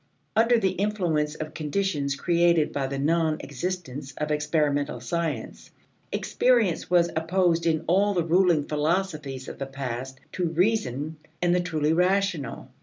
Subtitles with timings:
[0.35, 5.69] Under the influence of conditions created by the non existence of experimental science,
[6.11, 11.59] experience was opposed in all the ruling philosophies of the past to reason and the
[11.61, 12.69] truly rational.